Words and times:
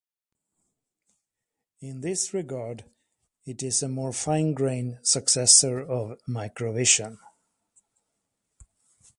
In 1.79 2.01
this 2.01 2.33
regard, 2.33 2.85
it 3.45 3.61
is 3.61 3.83
a 3.83 3.87
more 3.87 4.11
fine-grained 4.11 4.97
successor 5.03 5.79
of 5.79 6.17
Macrovision. 6.27 7.19